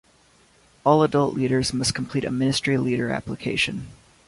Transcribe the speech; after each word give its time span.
All 0.83 1.03
adult 1.03 1.35
leaders 1.35 1.75
must 1.75 1.93
complete 1.93 2.25
a 2.25 2.31
Ministry 2.31 2.75
Leader 2.75 3.11
Application. 3.11 3.85